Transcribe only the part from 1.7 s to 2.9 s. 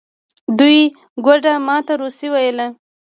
ته روسي ویله.